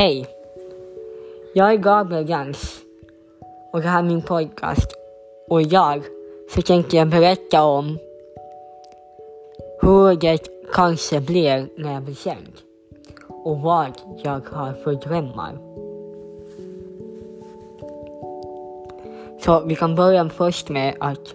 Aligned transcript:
Hej! 0.00 0.26
Jag 1.54 1.72
är 1.72 1.76
Gabriel 1.76 2.24
Gans 2.24 2.80
och 3.72 3.80
det 3.80 3.88
här 3.88 3.98
är 3.98 4.06
min 4.06 4.22
podcast. 4.22 4.86
Och 5.48 5.62
idag 5.62 6.02
så 6.54 6.62
tänkte 6.62 6.96
jag 6.96 7.08
berätta 7.08 7.64
om 7.64 7.98
hur 9.80 10.16
det 10.16 10.48
kanske 10.72 11.20
blir 11.20 11.68
när 11.76 11.92
jag 11.92 12.02
blir 12.02 12.14
känd 12.14 12.52
och 13.28 13.60
vad 13.60 13.92
jag 14.22 14.40
har 14.52 14.72
för 14.72 14.92
drömmar. 14.92 15.58
Så 19.44 19.60
vi 19.60 19.76
kan 19.76 19.94
börja 19.94 20.28
först 20.28 20.68
med 20.68 20.94
att 21.00 21.34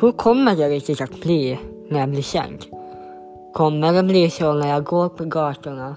Hur 0.00 0.12
kommer 0.12 0.56
det 0.56 0.68
riktigt 0.68 1.00
att 1.00 1.20
bli 1.20 1.58
när 1.88 2.00
jag 2.00 2.08
blir 2.08 2.22
känd? 2.22 2.73
Kommer 3.54 3.92
det 3.92 4.02
bli 4.02 4.30
så 4.30 4.52
när 4.52 4.68
jag 4.68 4.84
går 4.84 5.08
på 5.08 5.24
gatorna? 5.24 5.96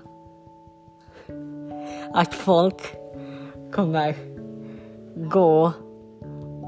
Att 2.13 2.33
folk 2.33 2.81
kommer 3.71 4.15
gå 5.15 5.71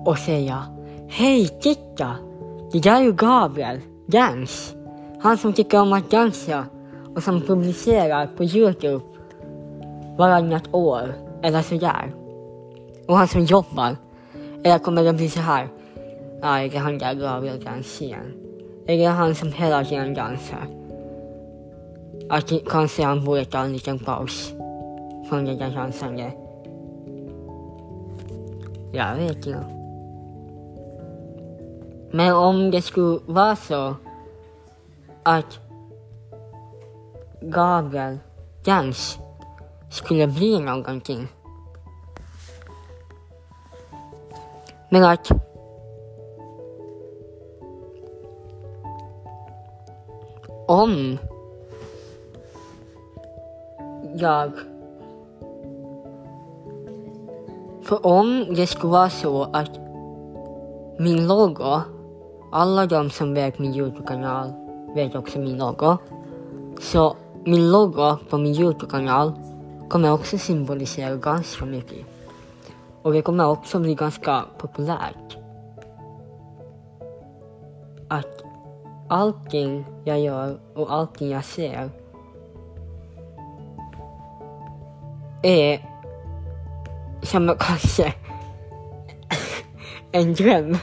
och 0.06 0.18
säga 0.18 0.64
Hej, 1.08 1.48
titta! 1.48 2.16
Det 2.72 2.80
där 2.80 2.96
är 2.96 3.02
ju 3.02 3.14
Gabriel 3.14 3.80
Dans. 4.06 4.76
Han 5.22 5.38
som 5.38 5.54
tycker 5.54 5.82
om 5.82 5.94
att 5.94 6.12
dansa 6.12 6.66
och 7.16 7.24
som 7.24 7.42
publicerar 7.42 8.28
på 8.38 8.44
Youtube 8.44 9.06
varannat 10.18 10.74
år 10.74 11.14
eller 11.44 11.62
sådär. 11.62 12.14
Och 13.08 13.18
han 13.18 13.28
som 13.28 13.42
jobbar. 13.42 13.98
Eller 14.64 14.80
kommer 14.80 15.04
det 15.04 15.14
bli 15.14 15.30
så 15.30 15.40
här? 15.40 15.68
Ja, 16.42 16.68
det 16.72 16.78
handlar 16.78 17.14
Gabriel 17.14 17.64
Dans 17.64 18.02
igen. 18.02 18.49
Det 18.90 19.06
är 19.06 19.10
han 19.10 19.36
som 19.36 19.52
hela 19.52 19.86
tiden 19.86 20.14
dansar. 20.14 20.68
Att 22.30 22.52
kanske 22.70 23.04
han 23.04 23.26
borde 23.26 23.46
ta 23.46 23.60
en 23.60 23.74
liten 23.74 24.00
paus 24.00 24.54
från 25.30 25.46
det 25.46 25.56
där 25.56 25.76
dansandet. 25.76 26.34
Jag 28.92 29.16
vet 29.16 29.36
inte. 29.36 29.64
Men 32.12 32.34
om 32.34 32.72
det 32.72 32.82
skulle 32.82 33.20
vara 33.26 33.56
så 33.56 33.96
att 35.24 35.60
Gabriel 37.42 38.20
dans 38.66 39.20
skulle 39.90 40.28
bli 40.28 40.60
någonting. 40.60 41.28
Men 44.90 45.04
att 45.04 45.32
om 50.70 51.18
jag... 54.16 54.52
För 57.84 58.06
om 58.06 58.46
det 58.56 58.68
skulle 58.68 58.94
vara 58.94 59.10
så 59.10 59.44
att 59.44 59.72
min 61.00 61.28
logo, 61.28 61.82
alla 62.52 62.86
de 62.86 63.10
som 63.10 63.34
vet 63.34 63.60
min 63.60 63.76
Youtube-kanal 63.76 64.54
vet 64.96 65.16
också 65.16 65.40
min 65.40 65.58
logo. 65.58 65.98
Så 66.80 67.16
min 67.44 67.72
logo 67.72 68.18
på 68.30 68.38
min 68.38 68.54
Youtube-kanal 68.54 69.34
kommer 69.90 70.12
också 70.12 70.38
symbolisera 70.38 71.16
ganska 71.16 71.66
mycket. 71.66 72.06
Och 73.02 73.14
det 73.14 73.22
kommer 73.22 73.48
också 73.48 73.80
bli 73.80 73.96
ganska 73.96 74.44
populärt. 74.58 75.38
Att 78.08 78.49
allting 79.10 79.86
jag 80.06 80.20
gör 80.20 80.60
och 80.76 80.94
allting 80.94 81.30
jag 81.30 81.46
ser 81.46 81.90
är 85.44 85.86
som 87.24 87.56
kanske 87.60 88.14
en 90.12 90.34
dröm. 90.34 90.78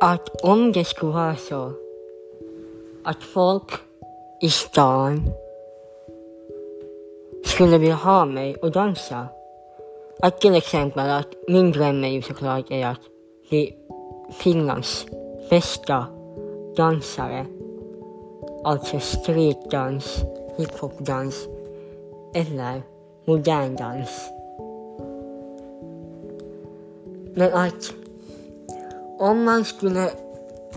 Att 0.00 0.40
om 0.42 0.72
det 0.72 0.84
skulle 0.84 1.12
vara 1.12 1.36
så 1.36 1.72
att 3.04 3.22
folk 3.22 3.70
i 4.40 4.50
stan 4.50 5.22
skulle 7.56 7.78
vilja 7.78 7.94
ha 7.94 8.24
mig 8.24 8.56
och 8.56 8.70
dansa. 8.70 9.28
Att 10.20 10.40
till 10.40 10.54
exempel 10.54 11.10
att 11.10 11.26
min 11.48 11.72
dröm 11.72 12.04
är 12.04 12.08
ju 12.08 12.22
såklart 12.22 12.70
är 12.70 12.86
att 12.86 13.00
bli 13.48 13.76
Finlands 14.32 15.06
bästa 15.50 16.06
dansare. 16.76 17.46
Alltså 18.64 19.00
streetdans, 19.00 20.24
hiphopdans 20.56 21.48
eller 22.34 22.82
modern 23.24 23.76
dans. 23.76 24.30
Men 27.34 27.52
att 27.52 27.94
om 29.18 29.44
man 29.44 29.64
skulle 29.64 30.10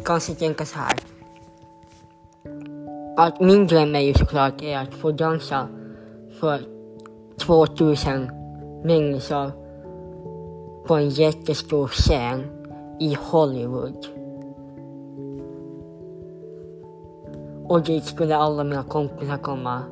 kanske 0.04 0.34
tänka 0.34 0.66
så 0.66 0.78
här. 0.80 1.00
Att 3.18 3.40
min 3.40 3.68
dröm 3.68 3.96
är 3.96 4.00
ju 4.00 4.14
såklart 4.14 4.62
är 4.62 4.78
att 4.78 4.94
få 4.94 5.12
dansa 5.12 5.68
för 6.40 6.60
2000 7.38 8.32
människor 8.84 9.52
på 10.88 10.96
en 10.96 11.10
jättestor 11.10 11.88
scen 11.88 12.44
i 13.00 13.18
Hollywood. 13.32 14.08
Och 17.68 17.82
dit 17.82 18.04
skulle 18.04 18.36
alla 18.36 18.64
mina 18.64 18.84
kompisar 18.84 19.38
komma 19.38 19.84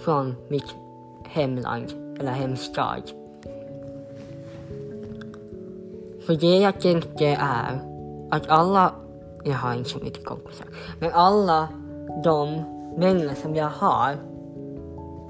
från 0.00 0.34
mitt 0.48 0.74
hemland 1.24 1.92
eller 2.20 2.32
hemstad. 2.32 3.02
För 6.26 6.34
det 6.34 6.58
jag 6.58 6.80
tänkte 6.80 7.26
är 7.40 7.80
att 8.30 8.48
alla, 8.48 8.92
jag 9.44 9.54
har 9.54 9.74
inte 9.74 9.90
så 9.90 9.98
mycket 9.98 10.24
kompisar, 10.24 10.66
men 11.00 11.10
alla 11.12 11.68
de 12.24 12.62
vänner 12.96 13.34
som 13.34 13.54
jag 13.54 13.68
har 13.68 14.33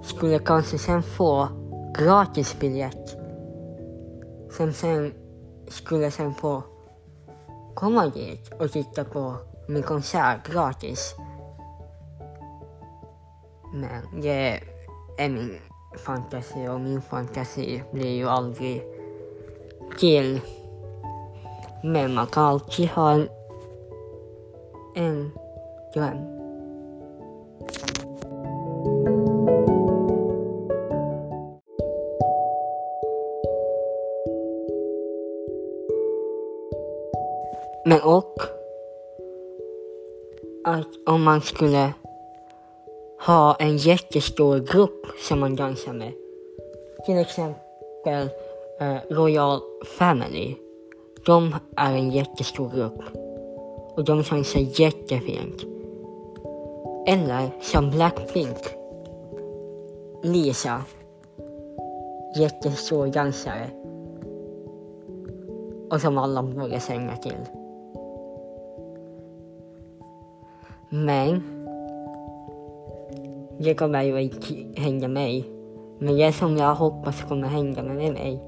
skulle 0.04 0.38
kanske 0.38 0.78
sen 0.78 1.02
få 1.02 1.48
gratisbiljett 1.98 3.16
som 4.50 4.72
sen 4.72 5.12
skulle 5.68 6.10
sen 6.10 6.34
få 6.34 6.62
komma 7.74 8.06
dit 8.06 8.52
och 8.60 8.72
titta 8.72 9.04
på 9.04 9.36
min 9.68 9.82
konsert 9.82 10.52
gratis. 10.52 11.14
Men 13.72 14.22
det 14.22 14.60
är 15.18 15.28
min 15.28 15.56
fantasi 15.98 16.68
och 16.68 16.80
min 16.80 17.02
fantasi 17.02 17.82
blir 17.92 18.16
ju 18.16 18.28
aldrig 18.28 18.82
till. 19.98 20.40
Men 21.82 22.14
man 22.14 22.26
kan 22.26 22.44
alltid 22.44 22.88
ha 22.88 23.12
en, 23.12 23.28
en 24.94 25.30
dröm. 25.94 26.34
Men 37.86 38.00
och 38.02 38.34
att 40.64 40.88
om 41.06 41.22
man 41.22 41.40
skulle 41.40 41.92
ha 43.26 43.56
en 43.58 43.76
jättestor 43.76 44.58
grupp 44.58 45.06
som 45.28 45.40
man 45.40 45.56
dansar 45.56 45.92
med. 45.92 46.12
Till 47.06 47.18
exempel 47.18 48.28
eh, 48.80 48.96
Royal 49.10 49.60
Family. 49.98 50.54
De 51.26 51.54
är 51.76 51.92
en 51.92 52.10
jättestor 52.10 52.70
grupp. 52.74 53.00
Och 53.96 54.04
de 54.04 54.22
dansar 54.22 54.80
jättefint. 54.80 55.64
Eller 57.06 57.50
som 57.60 57.90
Blackpink. 57.90 58.58
Lisa. 60.22 60.82
Jättestor 62.36 63.06
dansare. 63.06 63.70
Och 65.90 66.00
som 66.00 66.18
alla 66.18 66.42
borde 66.42 66.80
sänga 66.80 67.16
till. 67.16 67.63
Men 70.94 71.42
det 73.58 73.74
kommer 73.74 74.02
ju 74.02 74.22
inte 74.22 74.80
hända 74.80 75.08
mig. 75.08 75.44
Men 75.98 76.16
det 76.16 76.32
som 76.32 76.56
jag 76.56 76.74
hoppas 76.74 77.22
kommer 77.22 77.48
hända 77.48 77.82
med 77.82 78.12
mig 78.12 78.42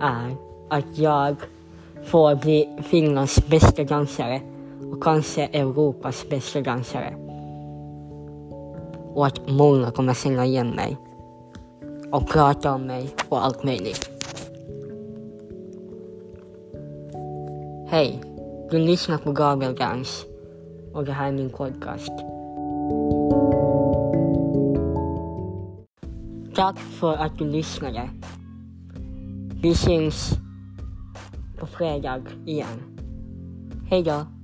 är 0.00 0.36
att 0.68 0.98
jag 0.98 1.36
får 2.04 2.34
bli 2.34 2.68
Finlands 2.82 3.46
bästa 3.46 3.84
dansare 3.84 4.40
och 4.92 5.02
kanske 5.02 5.44
Europas 5.46 6.28
bästa 6.30 6.60
dansare. 6.60 7.14
Och 9.14 9.26
att 9.26 9.40
många 9.48 9.90
kommer 9.90 10.14
känna 10.14 10.46
igen 10.46 10.70
mig 10.70 10.96
och 12.12 12.28
prata 12.28 12.74
om 12.74 12.86
mig 12.86 13.08
och 13.28 13.44
allt 13.44 13.64
möjligt. 13.64 14.10
Hej, 17.86 18.20
du 18.70 18.78
lyssnar 18.78 19.18
på 19.18 19.32
Gabriel 19.32 19.74
Dans 19.74 20.27
och 20.98 21.04
det 21.04 21.12
här 21.12 21.28
är 21.28 21.32
min 21.32 21.50
podcast. 21.50 22.12
Tack 26.54 26.78
för 26.78 27.16
att 27.16 27.38
du 27.38 27.44
lyssnade. 27.44 28.10
Vi 29.62 29.74
syns 29.74 30.32
på 31.58 31.66
fredag 31.66 32.22
igen. 32.46 32.82
Hej 33.90 34.02
då! 34.02 34.37